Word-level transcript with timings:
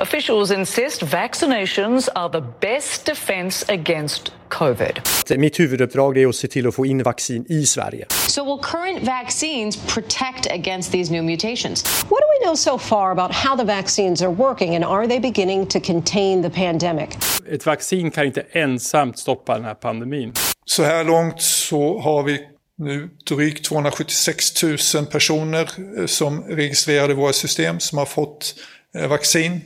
Officials 0.00 0.50
insist 0.50 1.02
vaccinations 1.02 2.08
are 2.14 2.30
the 2.30 2.40
best 2.40 3.06
defense 3.06 3.64
against 3.68 4.32
COVID. 4.48 5.00
Mitt 5.38 5.60
huvuduppdrag 5.60 6.18
är 6.18 6.28
att 6.28 6.36
se 6.36 6.48
till 6.48 6.66
att 6.66 6.74
få 6.74 6.86
in 6.86 7.02
vaccin 7.02 7.46
i 7.48 7.66
Sverige. 7.66 8.06
So 8.10 8.44
will 8.44 8.58
current 8.62 9.02
vaccines 9.02 9.76
protect 9.76 10.46
against 10.50 10.92
these 10.92 11.12
new 11.12 11.24
mutations? 11.24 11.84
What 12.08 12.20
do 12.20 12.26
we 12.40 12.46
know 12.46 12.54
so 12.54 12.78
far 12.78 13.10
about 13.10 13.32
how 13.32 13.56
the 13.56 13.64
vaccines 13.64 14.22
are 14.22 14.30
working 14.30 14.74
and 14.74 14.84
are 14.84 15.06
they 15.08 15.20
beginning 15.20 15.66
to 15.66 15.80
contain 15.80 16.42
the 16.42 16.50
pandemic? 16.50 17.08
Ett 17.50 17.66
vaccin 17.66 18.10
kan 18.10 18.26
inte 18.26 18.44
ensamt 18.52 19.18
stoppa 19.18 19.54
den 19.54 19.64
här 19.64 19.74
pandemin. 19.74 20.32
Så 20.64 20.82
här 20.82 21.04
långt 21.04 21.42
så 21.42 21.98
har 21.98 22.22
vi 22.22 22.40
nu 22.78 23.10
drygt 23.28 23.64
276 23.64 24.62
000 24.94 25.06
personer 25.06 25.70
eh, 25.98 26.06
som 26.06 26.42
registrerade 26.42 27.14
våra 27.14 27.32
system 27.32 27.80
som 27.80 27.98
har 27.98 28.06
fått 28.06 28.54
eh, 28.94 29.08
vaccin. 29.08 29.60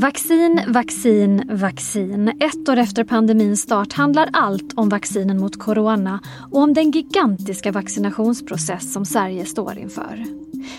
Vaccin, 0.00 0.60
vaccin, 0.68 1.42
vaccin. 1.50 2.28
Ett 2.28 2.68
år 2.68 2.76
efter 2.76 3.04
pandemins 3.04 3.60
start 3.60 3.92
handlar 3.92 4.28
allt 4.32 4.72
om 4.74 4.88
vaccinen 4.88 5.40
mot 5.40 5.58
corona 5.58 6.20
och 6.50 6.62
om 6.62 6.74
den 6.74 6.90
gigantiska 6.90 7.72
vaccinationsprocess 7.72 8.92
som 8.92 9.04
Sverige 9.04 9.44
står 9.44 9.78
inför. 9.78 10.24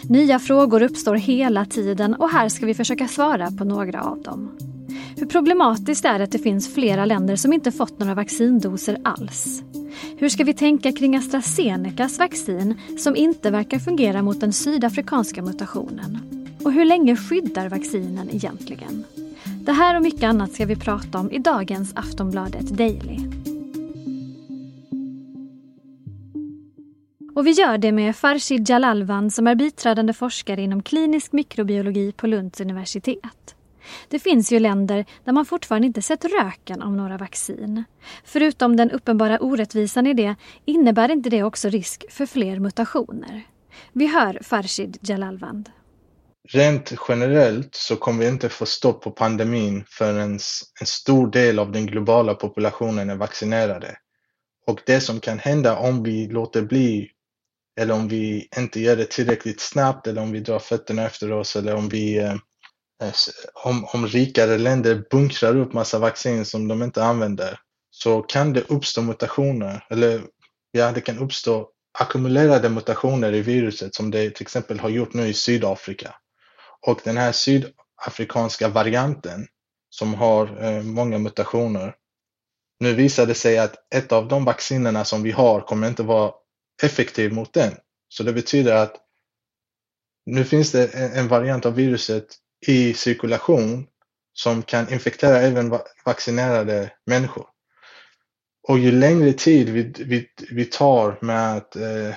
Nya 0.09 0.39
frågor 0.39 0.81
uppstår 0.81 1.15
hela 1.15 1.65
tiden 1.65 2.13
och 2.13 2.29
här 2.29 2.49
ska 2.49 2.65
vi 2.65 2.73
försöka 2.73 3.07
svara 3.07 3.51
på 3.51 3.63
några 3.63 4.01
av 4.01 4.21
dem. 4.21 4.51
Hur 5.15 5.25
problematiskt 5.25 6.05
är 6.05 6.17
det 6.17 6.23
att 6.23 6.31
det 6.31 6.39
finns 6.39 6.73
flera 6.73 7.05
länder 7.05 7.35
som 7.35 7.53
inte 7.53 7.71
fått 7.71 7.99
några 7.99 8.15
vaccindoser 8.15 8.97
alls? 9.03 9.63
Hur 10.17 10.29
ska 10.29 10.43
vi 10.43 10.53
tänka 10.53 10.91
kring 10.91 11.15
AstraZenecas 11.15 12.19
vaccin 12.19 12.79
som 12.97 13.15
inte 13.15 13.51
verkar 13.51 13.79
fungera 13.79 14.21
mot 14.21 14.39
den 14.39 14.53
sydafrikanska 14.53 15.41
mutationen? 15.41 16.40
Och 16.63 16.73
hur 16.73 16.85
länge 16.85 17.15
skyddar 17.15 17.69
vaccinen 17.69 18.29
egentligen? 18.31 19.05
Det 19.65 19.71
här 19.71 19.95
och 19.95 20.01
mycket 20.01 20.23
annat 20.23 20.51
ska 20.51 20.65
vi 20.65 20.75
prata 20.75 21.19
om 21.19 21.31
i 21.31 21.39
dagens 21.39 21.93
Aftonbladet 21.95 22.69
Daily. 22.69 23.17
Och 27.35 27.47
vi 27.47 27.51
gör 27.51 27.77
det 27.77 27.91
med 27.91 28.15
Farshid 28.15 28.69
Jalalvan 28.69 29.31
som 29.31 29.47
är 29.47 29.55
biträdande 29.55 30.13
forskare 30.13 30.61
inom 30.61 30.83
klinisk 30.83 31.31
mikrobiologi 31.31 32.11
på 32.11 32.27
Lunds 32.27 32.61
universitet. 32.61 33.55
Det 34.09 34.19
finns 34.19 34.51
ju 34.51 34.59
länder 34.59 35.05
där 35.23 35.33
man 35.33 35.45
fortfarande 35.45 35.87
inte 35.87 36.01
sett 36.01 36.25
röken 36.25 36.81
av 36.81 36.91
några 36.91 37.17
vaccin. 37.17 37.83
Förutom 38.23 38.75
den 38.75 38.91
uppenbara 38.91 39.39
orättvisan 39.39 40.07
i 40.07 40.13
det 40.13 40.35
innebär 40.65 41.11
inte 41.11 41.29
det 41.29 41.43
också 41.43 41.69
risk 41.69 42.05
för 42.11 42.25
fler 42.25 42.59
mutationer. 42.59 43.43
Vi 43.93 44.07
hör 44.07 44.39
Farshid 44.41 44.97
Jalalvand. 45.01 45.69
Rent 46.49 46.93
generellt 47.07 47.75
så 47.75 47.95
kommer 47.95 48.19
vi 48.19 48.27
inte 48.29 48.49
få 48.49 48.65
stopp 48.65 49.03
på 49.03 49.11
pandemin 49.11 49.85
förrän 49.87 50.39
en 50.79 50.85
stor 50.85 51.31
del 51.31 51.59
av 51.59 51.71
den 51.71 51.85
globala 51.85 52.33
populationen 52.33 53.09
är 53.09 53.15
vaccinerade. 53.15 53.97
Och 54.67 54.81
det 54.85 55.01
som 55.01 55.19
kan 55.19 55.39
hända 55.39 55.77
om 55.77 56.03
vi 56.03 56.27
låter 56.27 56.61
bli 56.61 57.11
eller 57.79 57.93
om 57.93 58.07
vi 58.07 58.49
inte 58.57 58.79
gör 58.79 58.95
det 58.95 59.09
tillräckligt 59.09 59.61
snabbt 59.61 60.07
eller 60.07 60.21
om 60.21 60.31
vi 60.31 60.39
drar 60.39 60.59
fötterna 60.59 61.05
efter 61.05 61.31
oss 61.31 61.55
eller 61.55 61.75
om 61.75 61.89
vi 61.89 62.17
eh, 62.17 62.35
om, 63.53 63.85
om 63.85 64.07
rikare 64.07 64.57
länder 64.57 65.03
bunkrar 65.11 65.57
upp 65.57 65.73
massa 65.73 65.99
vaccin 65.99 66.45
som 66.45 66.67
de 66.67 66.83
inte 66.83 67.03
använder 67.03 67.59
så 67.91 68.21
kan 68.21 68.53
det 68.53 68.61
uppstå 68.61 69.01
mutationer, 69.01 69.85
eller 69.89 70.21
ja, 70.71 70.91
det 70.91 71.01
kan 71.01 71.19
uppstå 71.19 71.69
ackumulerade 71.99 72.69
mutationer 72.69 73.33
i 73.33 73.41
viruset 73.41 73.95
som 73.95 74.11
det 74.11 74.29
till 74.29 74.43
exempel 74.43 74.79
har 74.79 74.89
gjort 74.89 75.13
nu 75.13 75.27
i 75.27 75.33
Sydafrika. 75.33 76.15
Och 76.87 77.01
den 77.03 77.17
här 77.17 77.31
sydafrikanska 77.31 78.67
varianten 78.67 79.47
som 79.89 80.13
har 80.13 80.63
eh, 80.63 80.83
många 80.83 81.17
mutationer. 81.17 81.95
Nu 82.79 82.93
visar 82.93 83.25
det 83.25 83.33
sig 83.33 83.57
att 83.57 83.93
ett 83.95 84.11
av 84.11 84.27
de 84.27 84.45
vaccinerna 84.45 85.05
som 85.05 85.23
vi 85.23 85.31
har 85.31 85.61
kommer 85.61 85.87
inte 85.87 86.03
vara 86.03 86.33
effektiv 86.83 87.33
mot 87.33 87.53
den. 87.53 87.73
Så 88.09 88.23
det 88.23 88.33
betyder 88.33 88.75
att 88.75 88.95
nu 90.25 90.45
finns 90.45 90.71
det 90.71 90.93
en 90.93 91.27
variant 91.27 91.65
av 91.65 91.75
viruset 91.75 92.27
i 92.67 92.93
cirkulation 92.93 93.87
som 94.33 94.63
kan 94.63 94.93
infektera 94.93 95.37
även 95.41 95.79
vaccinerade 96.05 96.91
människor. 97.05 97.45
Och 98.67 98.79
ju 98.79 98.91
längre 98.91 99.33
tid 99.33 99.69
vi, 99.69 99.93
vi, 100.05 100.29
vi 100.51 100.65
tar 100.65 101.17
med 101.21 101.57
att 101.57 101.75
eh, 101.75 102.15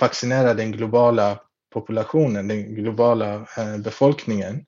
vaccinera 0.00 0.54
den 0.54 0.72
globala 0.72 1.40
populationen, 1.74 2.48
den 2.48 2.74
globala 2.74 3.34
eh, 3.34 3.78
befolkningen, 3.78 4.64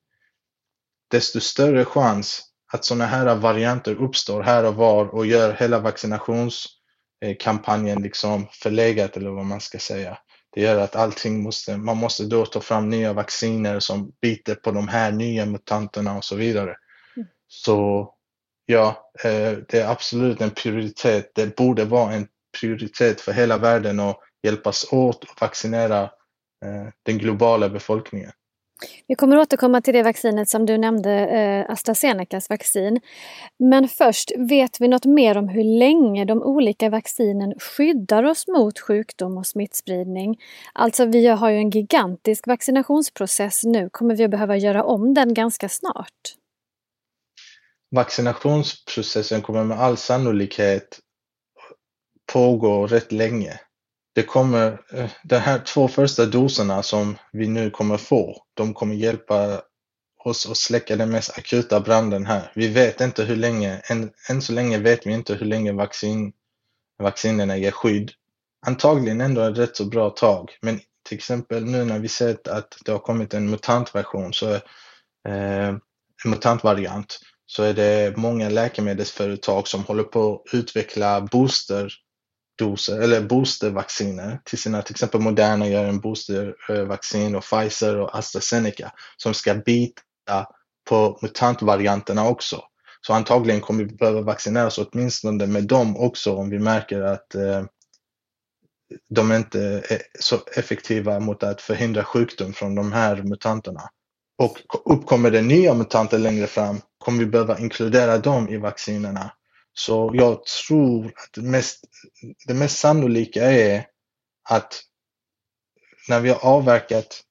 desto 1.11 1.39
större 1.39 1.85
chans 1.85 2.43
att 2.73 2.85
sådana 2.85 3.05
här 3.05 3.35
varianter 3.35 3.95
uppstår 3.95 4.43
här 4.43 4.65
och 4.65 4.75
var 4.75 5.05
och 5.05 5.25
gör 5.25 5.53
hela 5.53 5.79
vaccinationskampanjen 5.79 8.01
liksom 8.01 8.47
förlegat 8.51 9.17
eller 9.17 9.29
vad 9.29 9.45
man 9.45 9.61
ska 9.61 9.79
säga. 9.79 10.17
Det 10.55 10.61
gör 10.61 10.79
att 10.79 10.95
allting 10.95 11.43
måste, 11.43 11.77
man 11.77 11.97
måste 11.97 12.25
då 12.25 12.45
ta 12.45 12.61
fram 12.61 12.89
nya 12.89 13.13
vacciner 13.13 13.79
som 13.79 14.11
biter 14.21 14.55
på 14.55 14.71
de 14.71 14.87
här 14.87 15.11
nya 15.11 15.45
mutanterna 15.45 16.17
och 16.17 16.23
så 16.23 16.35
vidare. 16.35 16.75
Mm. 17.15 17.27
Så 17.47 18.09
ja, 18.65 19.11
eh, 19.23 19.51
det 19.69 19.73
är 19.73 19.91
absolut 19.91 20.41
en 20.41 20.51
prioritet. 20.51 21.31
Det 21.35 21.55
borde 21.55 21.85
vara 21.85 22.13
en 22.13 22.27
prioritet 22.59 23.21
för 23.21 23.31
hela 23.31 23.57
världen 23.57 23.99
att 23.99 24.19
hjälpas 24.43 24.93
åt 24.93 25.23
att 25.23 25.41
vaccinera 25.41 26.03
eh, 26.03 26.09
den 27.05 27.17
globala 27.17 27.69
befolkningen. 27.69 28.31
Vi 29.07 29.15
kommer 29.15 29.37
återkomma 29.37 29.81
till 29.81 29.93
det 29.93 30.03
vaccinet 30.03 30.49
som 30.49 30.65
du 30.65 30.77
nämnde, 30.77 31.11
eh, 31.11 31.71
AstraZenecas 31.71 32.49
vaccin. 32.49 32.99
Men 33.59 33.87
först, 33.87 34.31
vet 34.37 34.81
vi 34.81 34.87
något 34.87 35.05
mer 35.05 35.37
om 35.37 35.47
hur 35.47 35.63
länge 35.63 36.25
de 36.25 36.43
olika 36.43 36.89
vaccinen 36.89 37.53
skyddar 37.59 38.23
oss 38.23 38.47
mot 38.47 38.79
sjukdom 38.79 39.37
och 39.37 39.47
smittspridning? 39.47 40.39
Alltså, 40.73 41.05
vi 41.05 41.27
har 41.27 41.49
ju 41.49 41.57
en 41.57 41.69
gigantisk 41.69 42.47
vaccinationsprocess 42.47 43.63
nu. 43.63 43.89
Kommer 43.89 44.15
vi 44.15 44.23
att 44.23 44.31
behöva 44.31 44.57
göra 44.57 44.83
om 44.83 45.13
den 45.13 45.33
ganska 45.33 45.69
snart? 45.69 46.35
Vaccinationsprocessen 47.95 49.41
kommer 49.41 49.63
med 49.63 49.79
all 49.79 49.97
sannolikhet 49.97 50.99
pågå 52.33 52.87
rätt 52.87 53.11
länge 53.11 53.59
det 54.17 54.23
kommer, 54.23 54.81
eh, 54.93 55.09
de 55.23 55.37
här 55.37 55.59
två 55.59 55.87
första 55.87 56.25
doserna 56.25 56.83
som 56.83 57.17
vi 57.31 57.47
nu 57.47 57.69
kommer 57.69 57.97
få, 57.97 58.43
de 58.53 58.73
kommer 58.73 58.95
hjälpa 58.95 59.61
oss 60.23 60.49
att 60.49 60.57
släcka 60.57 60.95
den 60.95 61.11
mest 61.11 61.37
akuta 61.37 61.79
branden 61.79 62.25
här. 62.25 62.51
Vi 62.55 62.67
vet 62.67 63.01
inte 63.01 63.23
hur 63.23 63.35
länge, 63.35 63.81
än, 63.89 64.11
än 64.29 64.41
så 64.41 64.53
länge 64.53 64.77
vet 64.77 65.07
vi 65.07 65.11
inte 65.11 65.35
hur 65.35 65.45
länge 65.45 65.71
vaccin, 65.71 66.33
vaccinerna 66.99 67.57
ger 67.57 67.71
skydd. 67.71 68.11
Antagligen 68.65 69.21
ändå 69.21 69.41
ett 69.41 69.57
rätt 69.57 69.77
så 69.77 69.85
bra 69.85 70.09
tag, 70.09 70.57
men 70.61 70.79
till 71.09 71.17
exempel 71.17 71.65
nu 71.65 71.85
när 71.85 71.99
vi 71.99 72.07
sett 72.07 72.47
att 72.47 72.77
det 72.85 72.91
har 72.91 72.99
kommit 72.99 73.33
en 73.33 73.49
mutantversion, 73.49 74.33
så, 74.33 74.53
eh, 75.27 75.69
en 76.23 76.29
mutantvariant, 76.29 77.19
så 77.45 77.63
är 77.63 77.73
det 77.73 78.17
många 78.17 78.49
läkemedelsföretag 78.49 79.67
som 79.67 79.83
håller 79.83 80.03
på 80.03 80.43
att 80.45 80.53
utveckla 80.53 81.21
booster 81.21 81.93
doser 82.57 82.99
eller 82.99 83.21
boostervacciner 83.21 84.39
till 84.43 84.57
sina, 84.57 84.81
till 84.81 84.93
exempel 84.93 85.21
Moderna 85.21 85.67
gör 85.67 85.85
en 85.85 85.99
boostervaccin 85.99 87.35
och 87.35 87.43
Pfizer 87.43 87.97
och 87.97 88.17
AstraZeneca 88.17 88.91
som 89.17 89.33
ska 89.33 89.55
bita 89.55 90.47
på 90.89 91.19
mutantvarianterna 91.21 92.27
också. 92.27 92.61
Så 93.01 93.13
antagligen 93.13 93.61
kommer 93.61 93.83
vi 93.83 93.95
behöva 93.95 94.21
vaccinera 94.21 94.67
oss 94.67 94.77
åtminstone 94.77 95.47
med 95.47 95.63
dem 95.63 95.97
också 95.97 96.35
om 96.35 96.49
vi 96.49 96.59
märker 96.59 97.01
att 97.01 97.35
eh, 97.35 97.63
de 99.09 99.31
inte 99.31 99.59
är 99.89 100.01
så 100.19 100.35
effektiva 100.55 101.19
mot 101.19 101.43
att 101.43 101.61
förhindra 101.61 102.03
sjukdom 102.03 102.53
från 102.53 102.75
de 102.75 102.91
här 102.91 103.23
mutanterna. 103.23 103.81
Och 104.37 104.57
uppkommer 104.85 105.31
det 105.31 105.41
nya 105.41 105.73
mutanter 105.73 106.17
längre 106.17 106.47
fram 106.47 106.81
kommer 106.97 107.19
vi 107.19 107.25
behöva 107.25 107.59
inkludera 107.59 108.17
dem 108.17 108.49
i 108.49 108.57
vaccinerna 108.57 109.31
så 109.79 110.11
jag 110.13 110.45
tror 110.45 111.05
att 111.05 111.33
det 111.33 111.41
mest, 111.41 111.83
det 112.47 112.53
mest 112.53 112.79
sannolika 112.79 113.51
är 113.51 113.85
att 114.49 114.83
när 116.09 116.19
vi 116.19 116.29
har 116.29 116.45
avverkat 116.45 117.23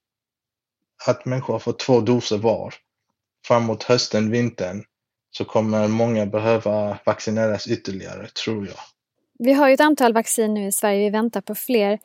att 1.06 1.24
människor 1.24 1.54
har 1.54 1.58
fått 1.58 1.78
två 1.78 2.00
doser 2.00 2.38
var 2.38 2.74
framåt 3.46 3.82
hösten, 3.82 4.30
vintern 4.30 4.84
så 5.30 5.44
kommer 5.44 5.88
många 5.88 6.26
behöva 6.26 6.98
vaccineras 7.06 7.66
ytterligare, 7.66 8.28
tror 8.28 8.66
jag. 8.66 8.78
Vi 9.38 9.52
har 9.52 9.68
ju 9.68 9.74
ett 9.74 9.80
antal 9.80 10.12
vaccin 10.12 10.54
nu 10.54 10.66
i 10.66 10.72
Sverige, 10.72 11.04
vi 11.04 11.10
väntar 11.10 11.40
på 11.40 11.54
fler. 11.54 11.98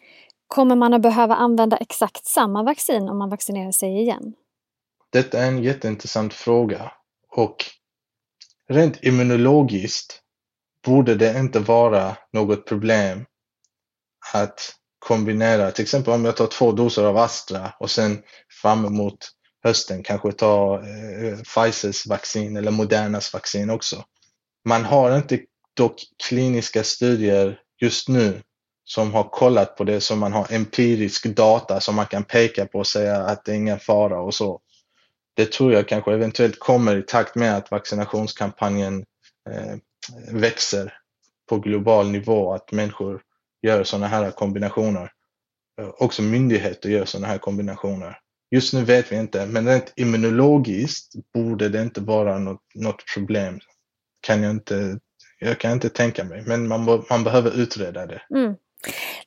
Kommer 0.47 0.75
man 0.75 0.93
att 0.93 1.01
behöva 1.01 1.35
använda 1.35 1.77
exakt 1.77 2.25
samma 2.25 2.63
vaccin 2.63 3.09
om 3.09 3.17
man 3.17 3.29
vaccinerar 3.29 3.71
sig 3.71 4.01
igen? 4.01 4.33
Detta 5.09 5.39
är 5.39 5.47
en 5.47 5.63
jätteintressant 5.63 6.33
fråga 6.33 6.91
och 7.31 7.65
rent 8.67 9.03
immunologiskt 9.03 10.21
borde 10.85 11.15
det 11.15 11.39
inte 11.39 11.59
vara 11.59 12.17
något 12.33 12.65
problem 12.65 13.25
att 14.33 14.75
kombinera, 14.99 15.71
till 15.71 15.83
exempel 15.83 16.13
om 16.13 16.25
jag 16.25 16.37
tar 16.37 16.47
två 16.47 16.71
doser 16.71 17.03
av 17.03 17.17
Astra 17.17 17.73
och 17.79 17.91
sen 17.91 18.21
fram 18.61 18.85
emot 18.85 19.17
hösten 19.63 20.03
kanske 20.03 20.31
ta 20.31 20.75
eh, 20.75 21.37
Pfizers 21.37 22.07
vaccin 22.07 22.57
eller 22.57 22.71
Modernas 22.71 23.33
vaccin 23.33 23.69
också. 23.69 24.03
Man 24.65 24.85
har 24.85 25.17
inte 25.17 25.39
dock 25.73 25.95
kliniska 26.27 26.83
studier 26.83 27.59
just 27.81 28.09
nu 28.09 28.41
som 28.83 29.13
har 29.13 29.23
kollat 29.23 29.75
på 29.75 29.83
det, 29.83 30.01
som 30.01 30.19
man 30.19 30.33
har 30.33 30.53
empirisk 30.53 31.25
data 31.25 31.79
som 31.79 31.95
man 31.95 32.05
kan 32.05 32.23
peka 32.23 32.65
på 32.65 32.79
och 32.79 32.87
säga 32.87 33.17
att 33.17 33.45
det 33.45 33.51
är 33.51 33.55
ingen 33.55 33.79
fara 33.79 34.21
och 34.21 34.33
så. 34.33 34.59
Det 35.33 35.51
tror 35.51 35.73
jag 35.73 35.87
kanske 35.87 36.13
eventuellt 36.13 36.59
kommer 36.59 36.97
i 36.97 37.01
takt 37.01 37.35
med 37.35 37.57
att 37.57 37.71
vaccinationskampanjen 37.71 39.05
eh, 39.49 39.75
växer 40.31 40.93
på 41.49 41.59
global 41.59 42.11
nivå, 42.11 42.53
att 42.53 42.71
människor 42.71 43.21
gör 43.61 43.83
sådana 43.83 44.07
här 44.07 44.31
kombinationer. 44.31 45.11
Eh, 45.81 45.89
också 45.97 46.21
myndigheter 46.21 46.89
gör 46.89 47.05
sådana 47.05 47.27
här 47.27 47.37
kombinationer. 47.37 48.17
Just 48.51 48.73
nu 48.73 48.83
vet 48.83 49.11
vi 49.11 49.15
inte, 49.15 49.45
men 49.45 49.67
rent 49.67 49.93
immunologiskt 49.95 51.13
borde 51.33 51.69
det 51.69 51.81
inte 51.81 52.01
vara 52.01 52.39
något, 52.39 52.61
något 52.75 53.03
problem. 53.15 53.59
Kan 54.21 54.43
jag, 54.43 54.51
inte, 54.51 54.99
jag 55.39 55.59
kan 55.59 55.71
inte 55.71 55.89
tänka 55.89 56.23
mig, 56.23 56.43
men 56.45 56.67
man, 56.67 57.03
man 57.09 57.23
behöver 57.23 57.61
utreda 57.61 58.05
det. 58.05 58.21
Mm. 58.35 58.55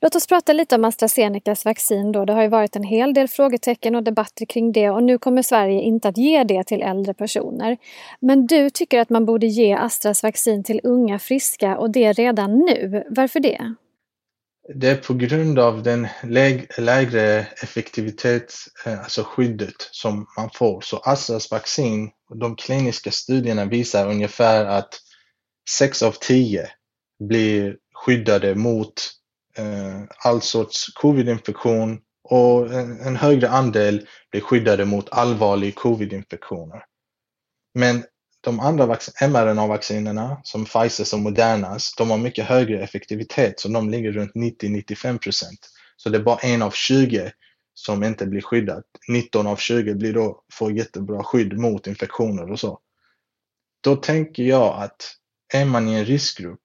Låt 0.01 0.15
oss 0.15 0.27
prata 0.27 0.53
lite 0.53 0.75
om 0.75 0.85
AstraZenecas 0.85 1.65
vaccin 1.65 2.11
då. 2.11 2.25
Det 2.25 2.33
har 2.33 2.41
ju 2.41 2.47
varit 2.47 2.75
en 2.75 2.83
hel 2.83 3.13
del 3.13 3.27
frågetecken 3.27 3.95
och 3.95 4.03
debatter 4.03 4.45
kring 4.45 4.71
det 4.71 4.89
och 4.89 5.03
nu 5.03 5.17
kommer 5.17 5.41
Sverige 5.41 5.81
inte 5.81 6.07
att 6.07 6.17
ge 6.17 6.43
det 6.43 6.63
till 6.63 6.81
äldre 6.81 7.13
personer. 7.13 7.77
Men 8.19 8.47
du 8.47 8.69
tycker 8.69 8.99
att 8.99 9.09
man 9.09 9.25
borde 9.25 9.47
ge 9.47 9.73
Astras 9.73 10.23
vaccin 10.23 10.63
till 10.63 10.81
unga 10.83 11.19
friska 11.19 11.77
och 11.77 11.91
det 11.91 12.13
redan 12.13 12.59
nu. 12.59 13.03
Varför 13.09 13.39
det? 13.39 13.75
Det 14.73 14.89
är 14.89 14.95
på 14.95 15.13
grund 15.13 15.59
av 15.59 15.83
den 15.83 16.07
lägre 16.77 17.39
effektivitet, 17.63 18.53
eh, 18.85 18.99
alltså 18.99 19.23
skyddet 19.23 19.75
som 19.91 20.27
man 20.37 20.49
får. 20.53 20.81
Så 20.81 20.97
Astras 20.97 21.51
vaccin, 21.51 22.09
de 22.39 22.55
kliniska 22.55 23.11
studierna 23.11 23.65
visar 23.65 24.09
ungefär 24.09 24.65
att 24.65 24.99
6 25.69 26.03
av 26.03 26.11
10 26.11 26.69
blir 27.19 27.75
skyddade 27.93 28.55
mot 28.55 28.93
Eh, 29.57 30.01
all 30.17 30.41
sorts 30.41 30.93
covid-infektion 30.93 31.99
och 32.23 32.73
en, 32.73 32.99
en, 32.99 33.15
högre 33.15 33.49
andel 33.49 34.07
blir 34.31 34.41
skyddade 34.41 34.85
mot 34.85 35.09
allvarlig 35.11 35.75
covid-infektioner. 35.75 36.83
Men 37.73 38.03
de 38.41 38.59
andra 38.59 38.97
mRNA-vaccinerna 39.21 40.41
som 40.43 40.65
Pfizer 40.65 41.17
och 41.17 41.21
Modernas, 41.21 41.95
de 41.95 42.09
har 42.09 42.17
mycket 42.17 42.45
högre 42.45 42.83
effektivitet 42.83 43.59
så 43.59 43.67
de 43.67 43.89
ligger 43.89 44.11
runt 44.11 44.33
90-95 44.33 45.17
procent. 45.17 45.69
Så 45.97 46.09
det 46.09 46.17
är 46.17 46.23
bara 46.23 46.37
en 46.37 46.61
av 46.61 46.71
20 46.71 47.31
som 47.73 48.03
inte 48.03 48.25
blir 48.25 48.41
skyddad. 48.41 48.83
19 49.07 49.47
av 49.47 49.55
20 49.55 49.95
blir 49.95 50.13
då, 50.13 50.43
får 50.51 50.71
jättebra 50.71 51.23
skydd 51.23 51.57
mot 51.57 51.87
infektioner 51.87 52.51
och 52.51 52.59
så. 52.59 52.79
Då 53.81 53.95
tänker 53.95 54.43
jag 54.43 54.83
att 54.83 55.15
är 55.53 55.65
man 55.65 55.87
i 55.87 55.93
en 55.93 56.05
riskgrupp 56.05 56.59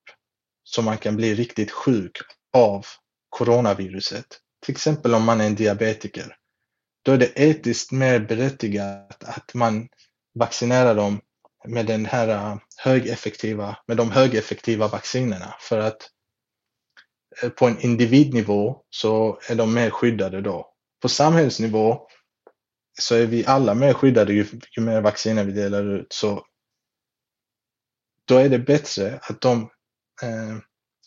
så 0.65 0.83
man 0.83 0.99
kan 0.99 1.17
bli 1.17 1.35
riktigt 1.35 1.71
sjuk 1.71 2.17
av 2.53 2.87
coronaviruset, 3.29 4.27
till 4.65 4.73
exempel 4.73 5.15
om 5.15 5.25
man 5.25 5.41
är 5.41 5.47
en 5.47 5.55
diabetiker, 5.55 6.37
då 7.03 7.13
är 7.13 7.19
det 7.19 7.41
etiskt 7.41 7.93
mer 7.93 8.21
berättigat 8.21 9.25
att 9.25 9.55
man 9.55 9.89
vaccinerar 10.35 10.95
dem 10.95 11.21
med 11.69 11.87
den 11.87 12.07
här 12.07 12.29
äh, 12.29 12.59
högeffektiva, 12.77 13.77
med 13.87 13.97
de 13.97 14.11
högeffektiva 14.11 14.89
vaccinerna 14.89 15.55
för 15.61 15.79
att 15.79 16.11
eh, 17.43 17.51
på 17.51 17.67
en 17.67 17.81
individnivå 17.81 18.83
så 18.91 19.41
är 19.49 19.55
de 19.55 19.75
mer 19.75 19.91
skyddade 19.91 20.41
då. 20.41 20.73
På 21.03 21.09
samhällsnivå 21.09 22.07
så 23.01 23.15
är 23.15 23.27
vi 23.27 23.47
alla 23.47 23.75
mer 23.75 23.95
skyddade 23.95 24.33
ju, 24.33 24.47
ju 24.77 24.83
mer 24.83 25.01
vacciner 25.01 25.45
vi 25.45 25.53
delar 25.53 25.85
ut. 25.85 26.13
Så 26.13 26.47
då 28.25 28.37
är 28.37 28.49
det 28.49 28.59
bättre 28.59 29.21
att 29.23 29.41
de, 29.41 29.63
eh, 30.23 30.57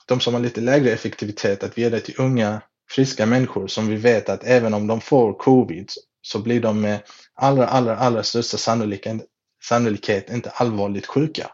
de 0.06 0.20
som 0.20 0.34
har 0.34 0.42
lite 0.42 0.62
lägre 0.62 0.92
effektivitet, 0.92 1.64
att 1.64 1.78
ge 1.78 1.90
det 1.90 2.00
till 2.00 2.16
unga 2.18 2.62
friska 2.90 3.26
människor 3.26 3.68
som 3.68 3.88
vi 3.88 3.96
vet 3.96 4.30
att 4.30 4.44
även 4.44 4.74
om 4.74 4.88
de 4.88 5.02
får 5.02 5.34
covid 5.34 5.90
så 6.22 6.40
blir 6.40 6.62
de 6.62 6.82
med 6.82 7.00
allra, 7.36 7.68
allra, 7.68 7.98
allra 7.98 8.24
största 8.24 8.58
sannolikhet 8.58 9.22
sannolikhet 9.64 10.30
inte 10.30 10.50
allvarligt 10.50 11.06
sjuka. 11.06 11.52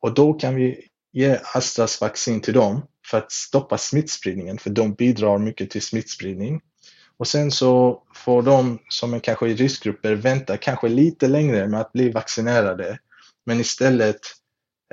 Och 0.00 0.14
då 0.14 0.32
kan 0.32 0.54
vi 0.54 0.88
ge 1.12 1.38
Astras 1.54 2.00
vaccin 2.00 2.40
till 2.40 2.54
dem 2.54 2.86
för 3.10 3.18
att 3.18 3.32
stoppa 3.32 3.78
smittspridningen, 3.78 4.58
för 4.58 4.70
de 4.70 4.94
bidrar 4.94 5.38
mycket 5.38 5.70
till 5.70 5.82
smittspridning. 5.82 6.60
Och 7.16 7.28
sen 7.28 7.50
så 7.50 8.02
får 8.14 8.42
de 8.42 8.78
som 8.88 9.14
är 9.14 9.18
kanske 9.18 9.48
i 9.48 9.54
riskgrupper 9.54 10.14
vänta 10.14 10.56
kanske 10.56 10.88
lite 10.88 11.28
längre 11.28 11.68
med 11.68 11.80
att 11.80 11.92
bli 11.92 12.10
vaccinerade, 12.10 12.98
men 13.46 13.60
istället 13.60 14.20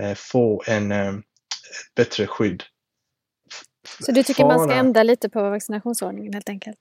eh, 0.01 0.13
få 0.13 0.63
en 0.67 0.91
eh, 0.91 1.13
bättre 1.95 2.27
skydd. 2.27 2.63
Så 4.05 4.11
du 4.11 4.23
tycker 4.23 4.43
Fara... 4.43 4.57
man 4.57 4.67
ska 4.67 4.77
ändra 4.77 5.03
lite 5.03 5.29
på 5.29 5.49
vaccinationsordningen 5.49 6.33
helt 6.33 6.49
enkelt? 6.49 6.77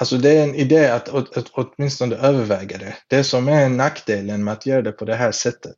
Alltså 0.00 0.16
det 0.16 0.38
är 0.38 0.44
en 0.44 0.54
idé 0.54 0.88
att, 0.88 1.08
att, 1.08 1.36
att 1.36 1.50
åtminstone 1.52 2.16
överväga 2.16 2.78
det. 2.78 2.96
Det 3.08 3.24
som 3.24 3.48
är 3.48 3.68
nackdelen 3.68 4.44
med 4.44 4.52
att 4.52 4.66
göra 4.66 4.82
det 4.82 4.92
på 4.92 5.04
det 5.04 5.14
här 5.14 5.32
sättet, 5.32 5.76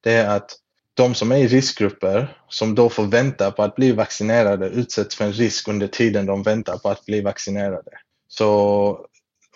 det 0.00 0.12
är 0.12 0.36
att 0.36 0.58
de 0.94 1.14
som 1.14 1.32
är 1.32 1.36
i 1.36 1.48
riskgrupper, 1.48 2.38
som 2.48 2.74
då 2.74 2.88
får 2.88 3.04
vänta 3.04 3.50
på 3.50 3.62
att 3.62 3.74
bli 3.74 3.92
vaccinerade, 3.92 4.68
utsätts 4.68 5.16
för 5.16 5.24
en 5.24 5.32
risk 5.32 5.68
under 5.68 5.86
tiden 5.86 6.26
de 6.26 6.42
väntar 6.42 6.78
på 6.78 6.88
att 6.88 7.06
bli 7.06 7.20
vaccinerade. 7.20 7.90
Så 8.28 9.06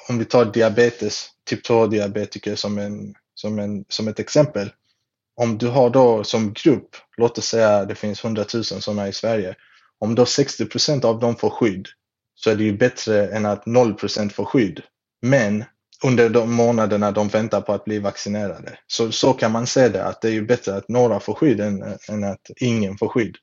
om 0.08 0.18
vi 0.18 0.24
tar 0.24 0.44
diabetes, 0.44 1.30
typ 1.44 1.66
2-diabetiker 1.66 2.54
som, 2.54 2.78
en, 2.78 3.14
som, 3.34 3.58
en, 3.58 3.84
som 3.88 4.08
ett 4.08 4.18
exempel. 4.18 4.70
Om 5.36 5.58
du 5.58 5.68
har 5.68 5.90
då 5.90 6.24
som 6.24 6.52
grupp, 6.52 6.96
låt 7.16 7.38
oss 7.38 7.44
säga 7.44 7.84
det 7.84 7.94
finns 7.94 8.24
100 8.24 8.44
000 8.54 8.64
sådana 8.64 9.08
i 9.08 9.12
Sverige, 9.12 9.54
om 10.00 10.14
då 10.14 10.26
60 10.26 10.66
procent 10.66 11.04
av 11.04 11.20
dem 11.20 11.36
får 11.36 11.50
skydd 11.50 11.86
så 12.34 12.50
är 12.50 12.56
det 12.56 12.64
ju 12.64 12.76
bättre 12.76 13.28
än 13.28 13.46
att 13.46 13.66
0 13.66 13.94
procent 13.94 14.32
får 14.32 14.44
skydd. 14.44 14.82
Men 15.22 15.64
under 16.04 16.28
de 16.28 16.52
månaderna 16.52 17.10
de 17.10 17.28
väntar 17.28 17.60
på 17.60 17.72
att 17.72 17.84
bli 17.84 17.98
vaccinerade. 17.98 18.78
Så, 18.86 19.12
så 19.12 19.32
kan 19.32 19.52
man 19.52 19.66
se 19.66 19.88
det, 19.88 20.04
att 20.04 20.20
det 20.22 20.28
är 20.28 20.32
ju 20.32 20.46
bättre 20.46 20.74
att 20.74 20.88
några 20.88 21.20
får 21.20 21.34
skydd 21.34 21.60
än, 21.60 21.82
än 22.08 22.24
att 22.24 22.50
ingen 22.56 22.98
får 22.98 23.08
skydd. 23.08 23.36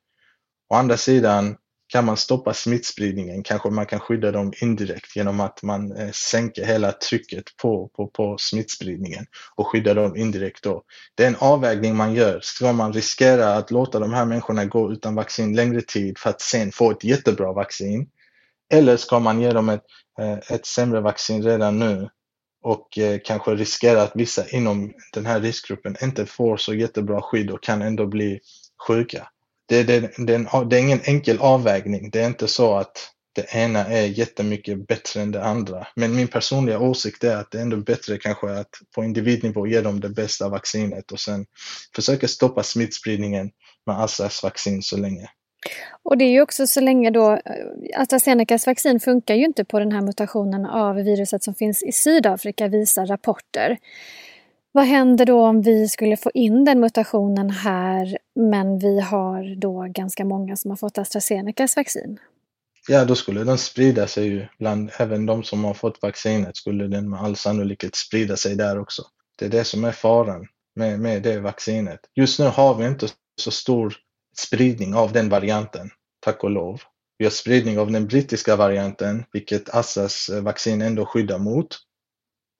Å 0.69 0.75
andra 0.75 0.97
sidan 0.97 1.55
kan 1.87 2.05
man 2.05 2.17
stoppa 2.17 2.53
smittspridningen, 2.53 3.43
kanske 3.43 3.69
man 3.69 3.85
kan 3.85 3.99
skydda 3.99 4.31
dem 4.31 4.53
indirekt 4.61 5.15
genom 5.15 5.39
att 5.39 5.63
man 5.63 5.97
eh, 5.97 6.11
sänker 6.11 6.65
hela 6.65 6.91
trycket 6.91 7.43
på, 7.61 7.87
på, 7.87 8.07
på 8.07 8.37
smittspridningen 8.39 9.25
och 9.55 9.67
skyddar 9.67 9.95
dem 9.95 10.15
indirekt 10.15 10.63
då. 10.63 10.83
Det 11.15 11.23
är 11.23 11.27
en 11.27 11.35
avvägning 11.39 11.95
man 11.95 12.13
gör. 12.13 12.39
Ska 12.43 12.73
man 12.73 12.93
riskera 12.93 13.53
att 13.53 13.71
låta 13.71 13.99
de 13.99 14.13
här 14.13 14.25
människorna 14.25 14.65
gå 14.65 14.91
utan 14.91 15.15
vaccin 15.15 15.55
längre 15.55 15.81
tid 15.81 16.17
för 16.17 16.29
att 16.29 16.41
sen 16.41 16.71
få 16.71 16.91
ett 16.91 17.03
jättebra 17.03 17.53
vaccin? 17.53 18.09
Eller 18.73 18.97
ska 18.97 19.19
man 19.19 19.41
ge 19.41 19.51
dem 19.51 19.69
ett, 19.69 19.83
eh, 20.19 20.55
ett 20.55 20.65
sämre 20.65 21.01
vaccin 21.01 21.43
redan 21.43 21.79
nu 21.79 22.09
och 22.63 22.97
eh, 22.97 23.19
kanske 23.23 23.55
riskera 23.55 24.01
att 24.01 24.11
vissa 24.15 24.49
inom 24.49 24.93
den 25.13 25.25
här 25.25 25.39
riskgruppen 25.39 25.95
inte 26.01 26.25
får 26.25 26.57
så 26.57 26.73
jättebra 26.73 27.21
skydd 27.21 27.51
och 27.51 27.63
kan 27.63 27.81
ändå 27.81 28.05
bli 28.05 28.39
sjuka. 28.87 29.27
Det, 29.65 29.83
det, 29.83 29.99
det, 29.99 30.47
det 30.69 30.77
är 30.77 30.81
ingen 30.81 31.01
enkel 31.03 31.39
avvägning. 31.39 32.09
Det 32.09 32.21
är 32.21 32.27
inte 32.27 32.47
så 32.47 32.75
att 32.75 33.11
det 33.35 33.55
ena 33.55 33.85
är 33.85 34.05
jättemycket 34.05 34.87
bättre 34.87 35.21
än 35.21 35.31
det 35.31 35.43
andra. 35.43 35.87
Men 35.95 36.15
min 36.15 36.27
personliga 36.27 36.79
åsikt 36.79 37.23
är 37.23 37.35
att 37.35 37.51
det 37.51 37.57
är 37.57 37.61
ändå 37.61 37.77
bättre 37.77 38.17
kanske 38.17 38.51
att 38.51 38.69
på 38.95 39.03
individnivå 39.03 39.67
ge 39.67 39.81
dem 39.81 39.99
det 39.99 40.09
bästa 40.09 40.49
vaccinet 40.49 41.11
och 41.11 41.19
sen 41.19 41.45
försöka 41.95 42.27
stoppa 42.27 42.63
smittspridningen 42.63 43.51
med 43.85 43.99
Astras 43.99 44.43
vaccin 44.43 44.81
så 44.81 44.97
länge. 44.97 45.29
Och 46.03 46.17
det 46.17 46.25
är 46.25 46.29
ju 46.29 46.41
också 46.41 46.67
så 46.67 46.81
länge 46.81 47.09
då 47.09 47.31
eh, 47.31 47.39
AstraZenecas 48.01 48.67
vaccin 48.67 48.99
funkar 48.99 49.35
ju 49.35 49.45
inte 49.45 49.65
på 49.65 49.79
den 49.79 49.91
här 49.91 50.01
mutationen 50.01 50.65
av 50.65 50.95
viruset 50.95 51.43
som 51.43 51.55
finns 51.55 51.83
i 51.83 51.91
Sydafrika 51.91 52.67
visar 52.67 53.05
rapporter. 53.05 53.77
Vad 54.71 54.85
händer 54.85 55.25
då 55.25 55.45
om 55.45 55.61
vi 55.61 55.87
skulle 55.87 56.17
få 56.17 56.31
in 56.33 56.65
den 56.65 56.79
mutationen 56.79 57.49
här 57.49 58.17
men 58.35 58.79
vi 58.79 58.99
har 58.99 59.55
då 59.55 59.87
ganska 59.89 60.25
många 60.25 60.55
som 60.55 60.71
har 60.71 60.75
fått 60.77 60.97
AstraZenecas 60.97 61.75
vaccin? 61.75 62.19
Ja, 62.87 63.05
då 63.05 63.15
skulle 63.15 63.43
den 63.43 63.57
sprida 63.57 64.07
sig 64.07 64.25
ju 64.27 64.47
bland 64.59 64.91
även 64.97 65.25
de 65.25 65.43
som 65.43 65.63
har 65.63 65.73
fått 65.73 66.01
vaccinet 66.01 66.57
skulle 66.57 66.87
den 66.87 67.09
med 67.09 67.19
all 67.19 67.35
sannolikhet 67.35 67.95
sprida 67.95 68.37
sig 68.37 68.55
där 68.55 68.79
också. 68.79 69.03
Det 69.39 69.45
är 69.45 69.49
det 69.49 69.63
som 69.63 69.83
är 69.83 69.91
faran 69.91 70.47
med, 70.75 70.99
med 70.99 71.23
det 71.23 71.39
vaccinet. 71.39 71.99
Just 72.15 72.39
nu 72.39 72.45
har 72.45 72.75
vi 72.75 72.85
inte 72.85 73.07
så 73.41 73.51
stor 73.51 73.95
spridning 74.37 74.95
av 74.95 75.11
den 75.11 75.29
varianten, 75.29 75.89
tack 76.19 76.43
och 76.43 76.51
lov. 76.51 76.81
Vi 77.17 77.25
har 77.25 77.31
spridning 77.31 77.79
av 77.79 77.91
den 77.91 78.07
brittiska 78.07 78.55
varianten, 78.55 79.25
vilket 79.33 79.69
Assas 79.69 80.29
eh, 80.29 80.41
vaccin 80.41 80.81
ändå 80.81 81.05
skyddar 81.05 81.39
mot. 81.39 81.67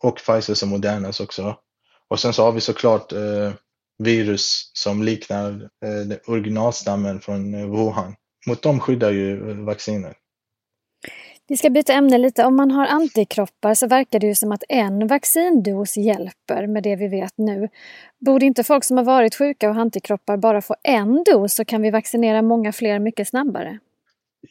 Och 0.04 0.18
Pfizers 0.18 0.64
och 0.64 0.70
Modernas 0.70 1.20
också. 1.20 1.58
Och 2.08 2.20
sen 2.20 2.34
så 2.34 2.44
har 2.44 2.52
vi 2.52 2.62
såklart 2.62 3.12
eh, 3.12 3.54
virus 3.98 4.72
som 4.74 5.04
liknar 5.04 5.70
eh, 5.86 6.18
originalstammen 6.28 7.20
från 7.20 7.54
eh, 7.54 7.70
Wuhan. 7.70 8.16
Mot 8.48 8.62
dem 8.62 8.80
skyddar 8.80 9.12
ju 9.12 9.50
eh, 9.50 9.56
vaccinet. 9.56 10.18
Vi 11.48 11.58
ska 11.58 11.70
byta 11.70 11.94
ämne 11.94 12.18
lite. 12.18 12.46
Om 12.46 12.56
man 12.56 12.72
har 12.72 12.86
antikroppar 12.86 13.74
så 13.74 13.88
verkar 13.88 14.20
det 14.20 14.28
ju 14.28 14.36
som 14.36 14.52
att 14.52 14.64
en 14.70 15.08
vaccindos 15.08 15.98
hjälper 15.98 16.68
med 16.68 16.84
det 16.84 16.96
vi 16.96 17.08
vet 17.08 17.34
nu. 17.38 17.70
Borde 18.20 18.46
inte 18.46 18.64
folk 18.64 18.84
som 18.84 18.98
har 18.98 19.04
varit 19.04 19.36
sjuka 19.36 19.70
och 19.70 19.76
har 19.76 19.82
antikroppar 19.82 20.38
bara 20.38 20.62
få 20.62 20.76
en 20.84 21.24
dos 21.24 21.54
så 21.54 21.66
kan 21.66 21.82
vi 21.82 21.90
vaccinera 21.90 22.42
många 22.42 22.72
fler 22.72 23.00
mycket 23.00 23.28
snabbare? 23.28 23.80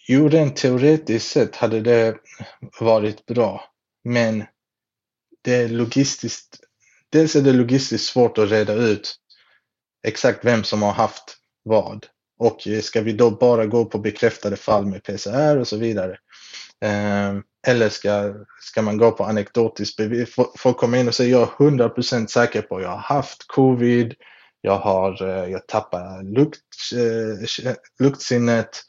Jo, 0.09 0.29
rent 0.29 0.57
teoretiskt 0.57 1.31
sett 1.31 1.57
hade 1.57 1.81
det 1.81 2.17
varit 2.81 3.27
bra. 3.27 3.65
Men 4.05 4.45
det 5.43 5.55
är 5.55 5.69
logistiskt, 5.69 6.61
dels 7.11 7.37
är 7.37 7.43
det 7.43 7.53
logistiskt 7.53 8.07
svårt 8.07 8.39
att 8.39 8.51
reda 8.51 8.73
ut 8.73 9.17
exakt 10.05 10.45
vem 10.45 10.65
som 10.65 10.83
har 10.83 10.93
haft 10.93 11.37
vad. 11.63 12.07
Och 12.39 12.69
ska 12.83 13.01
vi 13.01 13.13
då 13.13 13.31
bara 13.31 13.67
gå 13.67 13.85
på 13.85 13.99
bekräftade 13.99 14.57
fall 14.57 14.87
med 14.87 15.03
PCR 15.03 15.57
och 15.57 15.69
så 15.69 15.77
vidare? 15.77 16.19
Eh, 16.85 17.35
eller 17.67 17.89
ska, 17.89 18.35
ska 18.61 18.83
man 18.83 18.97
gå 18.97 19.11
på 19.11 19.25
anekdotiskt 19.25 19.97
bevis? 19.97 20.35
Folk 20.59 20.77
kommer 20.77 20.99
in 20.99 21.09
och 21.09 21.15
säger 21.15 21.31
jag 21.31 21.43
är 21.43 21.71
100% 21.71 22.27
säker 22.27 22.63
på 22.63 22.77
att 22.77 22.83
jag 22.83 22.89
har 22.89 22.97
haft 22.97 23.47
covid, 23.47 24.15
jag 24.61 24.79
har 24.79 25.23
eh, 25.23 25.51
jag 25.51 25.67
tappar 25.67 26.23
lukt, 26.23 26.61
eh, 26.95 27.75
luktsinnet, 28.01 28.83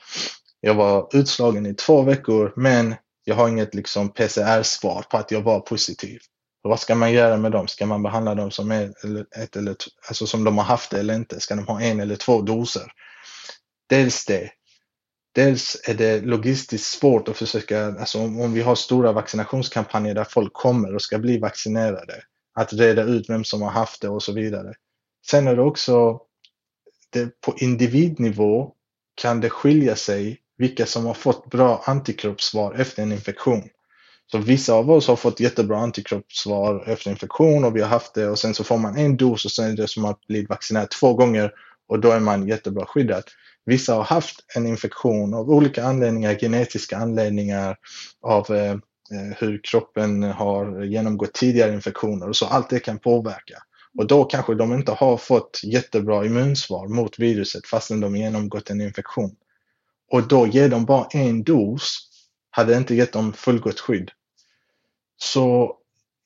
jag 0.61 0.73
var 0.73 1.09
utslagen 1.13 1.65
i 1.65 1.73
två 1.73 2.01
veckor 2.01 2.53
men 2.55 2.95
jag 3.23 3.35
har 3.35 3.49
inget 3.49 3.75
liksom 3.75 4.09
PCR-svar 4.09 5.05
på 5.11 5.17
att 5.17 5.31
jag 5.31 5.41
var 5.41 5.59
positiv. 5.59 6.19
Och 6.65 6.69
vad 6.69 6.79
ska 6.79 6.95
man 6.95 7.13
göra 7.13 7.37
med 7.37 7.51
dem? 7.51 7.67
Ska 7.67 7.85
man 7.85 8.03
behandla 8.03 8.35
dem 8.35 8.51
som, 8.51 8.71
ett 8.71 9.03
eller, 9.03 9.25
ett 9.35 9.55
eller, 9.55 9.75
alltså 10.07 10.27
som 10.27 10.43
de 10.43 10.57
har 10.57 10.65
haft 10.65 10.91
det 10.91 10.99
eller 10.99 11.15
inte? 11.15 11.39
Ska 11.39 11.55
de 11.55 11.67
ha 11.67 11.81
en 11.81 11.99
eller 11.99 12.15
två 12.15 12.41
doser? 12.41 12.91
Dels 13.89 14.25
det. 14.25 14.51
Dels 15.35 15.81
är 15.87 15.93
det 15.93 16.21
logistiskt 16.21 16.99
svårt 16.99 17.27
att 17.27 17.37
försöka, 17.37 17.85
alltså 17.85 18.19
om, 18.19 18.41
om 18.41 18.53
vi 18.53 18.61
har 18.61 18.75
stora 18.75 19.11
vaccinationskampanjer 19.11 20.15
där 20.15 20.23
folk 20.23 20.53
kommer 20.53 20.95
och 20.95 21.01
ska 21.01 21.19
bli 21.19 21.39
vaccinerade, 21.39 22.23
att 22.55 22.73
reda 22.73 23.03
ut 23.03 23.29
vem 23.29 23.43
som 23.43 23.61
har 23.61 23.71
haft 23.71 24.01
det 24.01 24.09
och 24.09 24.23
så 24.23 24.31
vidare. 24.31 24.73
Sen 25.27 25.47
är 25.47 25.55
det 25.55 25.61
också, 25.61 26.19
det, 27.09 27.41
på 27.41 27.53
individnivå 27.57 28.73
kan 29.15 29.41
det 29.41 29.49
skilja 29.49 29.95
sig 29.95 30.39
vilka 30.57 30.85
som 30.85 31.05
har 31.05 31.13
fått 31.13 31.49
bra 31.49 31.83
antikroppssvar 31.85 32.73
efter 32.73 33.03
en 33.03 33.11
infektion. 33.11 33.69
Så 34.31 34.37
vissa 34.37 34.73
av 34.73 34.91
oss 34.91 35.07
har 35.07 35.15
fått 35.15 35.39
jättebra 35.39 35.77
antikroppssvar 35.77 36.83
efter 36.87 37.11
infektion 37.11 37.63
och 37.63 37.75
vi 37.75 37.81
har 37.81 37.89
haft 37.89 38.13
det 38.13 38.29
och 38.29 38.39
sen 38.39 38.53
så 38.53 38.63
får 38.63 38.77
man 38.77 38.97
en 38.97 39.17
dos 39.17 39.45
och 39.45 39.51
sen 39.51 39.71
är 39.71 39.75
det 39.75 39.87
som 39.87 40.05
att 40.05 40.27
bli 40.27 40.45
vaccinerad 40.45 40.89
två 40.89 41.13
gånger 41.13 41.51
och 41.87 41.99
då 41.99 42.11
är 42.11 42.19
man 42.19 42.47
jättebra 42.47 42.85
skyddad. 42.85 43.23
Vissa 43.65 43.93
har 43.93 44.03
haft 44.03 44.35
en 44.55 44.67
infektion 44.67 45.33
av 45.33 45.49
olika 45.49 45.83
anledningar, 45.83 46.35
genetiska 46.35 46.97
anledningar 46.97 47.77
av 48.21 48.55
eh, 48.55 48.71
eh, 48.71 49.37
hur 49.37 49.61
kroppen 49.63 50.23
har 50.23 50.83
genomgått 50.83 51.33
tidigare 51.33 51.73
infektioner 51.73 52.29
och 52.29 52.35
så. 52.35 52.45
Allt 52.45 52.69
det 52.69 52.79
kan 52.79 52.99
påverka. 52.99 53.57
Och 53.97 54.07
då 54.07 54.23
kanske 54.23 54.55
de 54.55 54.73
inte 54.73 54.91
har 54.91 55.17
fått 55.17 55.61
jättebra 55.63 56.25
immunsvar 56.25 56.87
mot 56.87 57.19
viruset 57.19 57.67
fastän 57.67 57.99
de 57.99 58.15
genomgått 58.15 58.69
en 58.69 58.81
infektion. 58.81 59.35
Och 60.11 60.27
då 60.27 60.47
ger 60.47 60.69
de 60.69 60.85
bara 60.85 61.07
en 61.11 61.43
dos 61.43 62.09
hade 62.55 62.77
inte 62.77 62.95
gett 62.95 63.13
dem 63.13 63.33
fullgott 63.33 63.79
skydd. 63.79 64.11
Så 65.17 65.77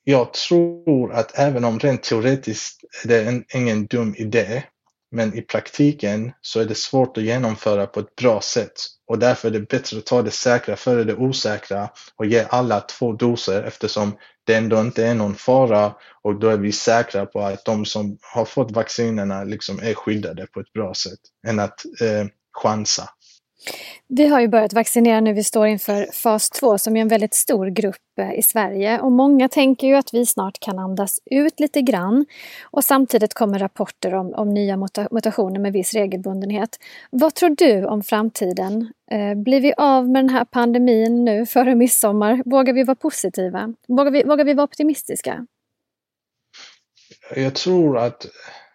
jag 0.04 0.34
tror 0.34 1.14
att 1.14 1.40
även 1.40 1.66
om 1.66 1.80
rent 1.80 2.04
teoretiskt 2.04 2.84
är 3.04 3.08
det 3.08 3.24
en, 3.24 3.46
ingen 3.54 3.86
dum 3.86 4.16
idé 4.18 4.64
men 5.12 5.38
i 5.38 5.42
praktiken 5.42 6.32
så 6.42 6.60
är 6.60 6.66
det 6.66 6.76
svårt 6.76 7.18
att 7.18 7.24
genomföra 7.24 7.88
på 7.88 8.00
ett 8.00 8.16
bra 8.16 8.42
sätt 8.42 8.72
och 9.08 9.20
därför 9.20 9.48
är 9.48 9.52
det 9.52 9.60
bättre 9.70 9.98
att 9.98 10.06
ta 10.06 10.22
det 10.22 10.32
säkra 10.32 10.76
före 10.76 11.04
det 11.04 11.16
osäkra 11.16 11.90
och 12.16 12.26
ge 12.26 12.46
alla 12.50 12.82
två 12.82 13.14
doser 13.14 13.64
eftersom 13.64 14.18
det 14.44 14.56
ändå 14.56 14.80
inte 14.82 15.06
är 15.06 15.16
någon 15.16 15.36
fara 15.36 15.94
och 16.22 16.40
då 16.40 16.50
är 16.50 16.58
vi 16.58 16.72
säkra 16.72 17.26
på 17.26 17.42
att 17.42 17.66
de 17.66 17.86
som 17.86 18.18
har 18.22 18.46
fått 18.46 18.72
vaccinerna 18.72 19.44
liksom 19.44 19.80
är 19.80 19.94
skyddade 19.94 20.48
på 20.48 20.60
ett 20.60 20.74
bra 20.74 20.94
sätt 20.94 21.20
än 21.48 21.60
att 21.60 21.86
eh, 22.02 22.26
chansa. 22.52 23.10
Vi 24.08 24.28
har 24.28 24.40
ju 24.40 24.48
börjat 24.48 24.74
vaccinera 24.74 25.20
nu, 25.20 25.34
vi 25.34 25.44
står 25.44 25.68
inför 25.68 26.08
fas 26.14 26.50
2 26.50 26.78
som 26.78 26.98
är 26.98 27.02
en 27.02 27.08
väldigt 27.08 27.34
stor 27.34 27.68
grupp 27.68 28.20
eh, 28.20 28.34
i 28.34 28.42
Sverige 28.42 29.00
och 29.00 29.12
många 29.12 29.50
tänker 29.50 29.88
ju 29.88 29.96
att 29.96 30.14
vi 30.14 30.26
snart 30.26 30.60
kan 30.60 30.80
andas 30.80 31.20
ut 31.26 31.60
lite 31.60 31.82
grann 31.82 32.26
och 32.64 32.84
samtidigt 32.84 33.34
kommer 33.34 33.60
rapporter 33.60 34.14
om, 34.14 34.34
om 34.34 34.54
nya 34.54 34.78
mutationer 35.12 35.60
med 35.60 35.74
viss 35.74 35.94
regelbundenhet. 35.94 36.70
Vad 37.10 37.36
tror 37.36 37.50
du 37.50 37.86
om 37.86 38.04
framtiden? 38.04 38.94
Eh, 39.12 39.36
blir 39.36 39.62
vi 39.62 39.74
av 39.78 40.10
med 40.10 40.24
den 40.24 40.30
här 40.30 40.46
pandemin 40.46 41.26
nu 41.26 41.46
före 41.46 41.76
midsommar? 41.76 42.44
Vågar 42.46 42.74
vi 42.74 42.84
vara 42.84 42.96
positiva? 42.96 43.74
Vågar 43.88 44.12
vi, 44.12 44.24
vågar 44.24 44.46
vi 44.46 44.54
vara 44.54 44.64
optimistiska? 44.64 45.46
Jag 47.36 47.56
tror 47.56 47.98
att 47.98 48.26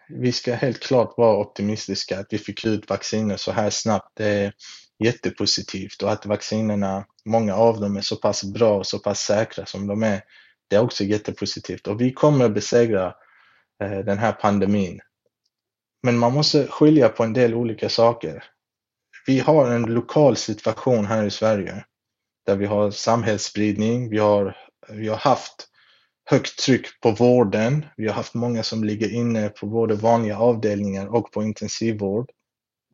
vi 0.09 0.31
ska 0.31 0.55
helt 0.55 0.79
klart 0.79 1.13
vara 1.17 1.37
optimistiska 1.37 2.19
att 2.19 2.27
vi 2.29 2.37
fick 2.37 2.65
ut 2.65 2.89
vacciner 2.89 3.37
så 3.37 3.51
här 3.51 3.69
snabbt. 3.69 4.11
Det 4.13 4.25
är 4.25 4.53
jättepositivt 5.03 6.01
och 6.01 6.11
att 6.11 6.25
vaccinerna, 6.25 7.05
många 7.25 7.55
av 7.55 7.79
dem 7.79 7.97
är 7.97 8.01
så 8.01 8.15
pass 8.15 8.43
bra 8.43 8.77
och 8.77 8.87
så 8.87 8.99
pass 8.99 9.19
säkra 9.19 9.65
som 9.65 9.87
de 9.87 10.03
är. 10.03 10.21
Det 10.69 10.75
är 10.75 10.81
också 10.81 11.03
jättepositivt 11.03 11.87
och 11.87 12.01
vi 12.01 12.13
kommer 12.13 12.49
besegra 12.49 13.13
eh, 13.83 13.99
den 13.99 14.17
här 14.17 14.31
pandemin. 14.31 14.99
Men 16.03 16.17
man 16.17 16.33
måste 16.33 16.67
skilja 16.67 17.09
på 17.09 17.23
en 17.23 17.33
del 17.33 17.53
olika 17.53 17.89
saker. 17.89 18.43
Vi 19.27 19.39
har 19.39 19.71
en 19.71 19.83
lokal 19.83 20.35
situation 20.35 21.05
här 21.05 21.25
i 21.25 21.31
Sverige 21.31 21.85
där 22.45 22.55
vi 22.55 22.65
har 22.65 22.91
samhällsspridning, 22.91 24.09
vi 24.09 24.17
har, 24.17 24.57
vi 24.89 25.07
har 25.07 25.17
haft 25.17 25.67
högt 26.25 26.59
tryck 26.59 27.01
på 27.01 27.11
vården. 27.11 27.85
Vi 27.97 28.07
har 28.07 28.13
haft 28.13 28.33
många 28.33 28.63
som 28.63 28.83
ligger 28.83 29.13
inne 29.13 29.49
på 29.49 29.65
både 29.65 29.95
vanliga 29.95 30.37
avdelningar 30.37 31.15
och 31.15 31.31
på 31.31 31.43
intensivvård. 31.43 32.31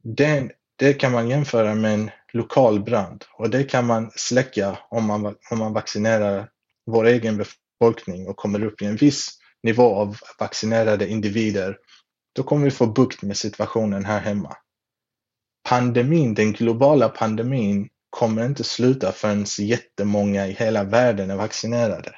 Den, 0.03 0.51
det 0.75 0.93
kan 0.93 1.11
man 1.11 1.29
jämföra 1.29 1.75
med 1.75 1.93
en 1.93 2.11
lokal 2.33 2.83
brand 2.83 3.25
och 3.37 3.49
det 3.49 3.63
kan 3.63 3.85
man 3.85 4.11
släcka 4.15 4.77
om 4.89 5.05
man, 5.05 5.25
om 5.51 5.57
man 5.57 5.73
vaccinerar 5.73 6.49
vår 6.85 7.05
egen 7.05 7.37
befolkning 7.37 8.27
och 8.27 8.35
kommer 8.37 8.63
upp 8.63 8.81
i 8.81 8.85
en 8.85 8.95
viss 8.95 9.37
nivå 9.63 9.95
av 9.95 10.17
vaccinerade 10.39 11.07
individer. 11.07 11.77
Då 12.35 12.43
kommer 12.43 12.65
vi 12.65 12.71
få 12.71 12.87
bukt 12.87 13.21
med 13.21 13.37
situationen 13.37 14.05
här 14.05 14.19
hemma. 14.19 14.55
Pandemin, 15.69 16.33
den 16.33 16.53
globala 16.53 17.09
pandemin 17.09 17.89
kommer 18.09 18.45
inte 18.45 18.63
sluta 18.63 19.11
förrän 19.11 19.45
jättemånga 19.59 20.47
i 20.47 20.51
hela 20.51 20.83
världen 20.83 21.31
är 21.31 21.35
vaccinerade. 21.35 22.15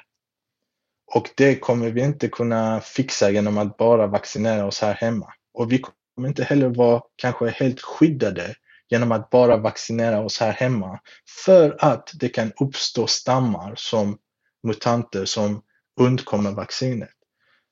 Och 1.14 1.30
det 1.36 1.56
kommer 1.56 1.90
vi 1.90 2.00
inte 2.00 2.28
kunna 2.28 2.80
fixa 2.80 3.30
genom 3.30 3.58
att 3.58 3.76
bara 3.76 4.06
vaccinera 4.06 4.66
oss 4.66 4.80
här 4.80 4.94
hemma. 4.94 5.32
Och 5.54 5.72
vi 5.72 5.82
kommer 6.14 6.28
inte 6.28 6.44
heller 6.44 6.68
vara 6.68 7.02
kanske 7.16 7.50
helt 7.50 7.80
skyddade 7.80 8.54
genom 8.90 9.12
att 9.12 9.30
bara 9.30 9.56
vaccinera 9.56 10.20
oss 10.20 10.40
här 10.40 10.52
hemma. 10.52 11.00
För 11.44 11.76
att 11.78 12.10
det 12.14 12.28
kan 12.28 12.52
uppstå 12.60 13.06
stammar 13.06 13.74
som 13.76 14.18
mutanter 14.66 15.24
som 15.24 15.62
undkommer 16.00 16.50
vaccinet. 16.50 17.10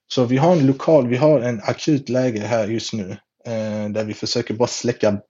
Så 0.06 0.24
vi 0.24 0.36
har 0.36 0.52
en 0.52 0.66
lokal, 0.66 1.08
vi 1.08 1.16
har 1.16 1.40
en 1.40 1.60
akut 1.60 2.08
läge 2.08 2.40
här 2.40 2.68
just 2.68 2.92
nu 2.92 3.10
eh, 3.46 3.88
där 3.90 4.04
vi 4.04 4.14
försöker 4.14 4.54
bara 4.54 4.68
släcka 4.68 5.20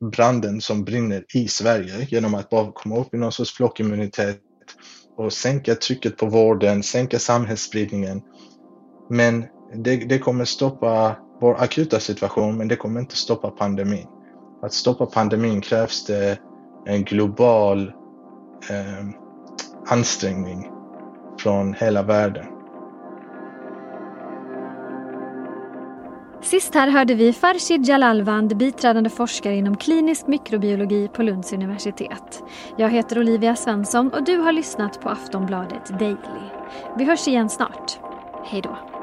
branden 0.00 0.60
som 0.60 0.84
brinner 0.84 1.24
i 1.34 1.48
Sverige 1.48 2.06
genom 2.10 2.34
att 2.34 2.50
bara 2.50 2.72
komma 2.72 2.96
upp 2.96 3.14
i 3.14 3.16
någon 3.16 3.32
sorts 3.32 3.52
flockimmunitet 3.52 4.40
och 5.18 5.32
sänka 5.32 5.74
trycket 5.74 6.16
på 6.16 6.26
vården, 6.26 6.82
sänka 6.82 7.18
samhällsspridningen. 7.18 8.22
Men 9.08 9.46
det, 9.74 9.96
det 9.96 10.18
kommer 10.18 10.44
stoppa 10.44 11.16
vår 11.40 11.62
akuta 11.62 12.00
situation, 12.00 12.56
men 12.56 12.68
det 12.68 12.76
kommer 12.76 13.00
inte 13.00 13.16
stoppa 13.16 13.50
pandemin. 13.50 14.06
Att 14.62 14.72
stoppa 14.72 15.06
pandemin 15.06 15.60
krävs 15.60 16.04
det 16.04 16.38
en 16.88 17.04
global 17.04 17.92
eh, 18.70 19.04
ansträngning 19.90 20.66
från 21.42 21.74
hela 21.74 22.02
världen. 22.02 22.46
Sist 26.50 26.74
här 26.74 26.88
hörde 26.88 27.14
vi 27.14 27.32
Farshid 27.32 27.88
Jalalvand, 27.88 28.56
biträdande 28.56 29.10
forskare 29.10 29.54
inom 29.54 29.76
klinisk 29.76 30.26
mikrobiologi 30.26 31.08
på 31.08 31.22
Lunds 31.22 31.52
universitet. 31.52 32.42
Jag 32.76 32.88
heter 32.90 33.18
Olivia 33.18 33.56
Svensson 33.56 34.12
och 34.12 34.24
du 34.24 34.36
har 34.36 34.52
lyssnat 34.52 35.00
på 35.00 35.08
Aftonbladet 35.08 35.98
Daily. 35.98 36.16
Vi 36.98 37.04
hörs 37.04 37.28
igen 37.28 37.48
snart. 37.48 37.98
Hej 38.44 38.62
då. 38.62 38.97